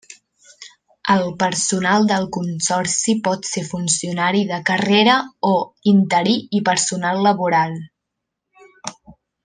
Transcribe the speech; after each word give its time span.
El 1.15 1.25
personal 1.43 2.07
del 2.11 2.25
consorci 2.37 3.15
pot 3.27 3.47
ser 3.51 3.63
funcionari 3.75 4.43
de 4.53 4.61
carrera 4.71 5.19
o 5.51 5.55
interí 5.95 6.37
i 6.61 6.63
personal 6.73 7.23
laboral. 7.29 7.79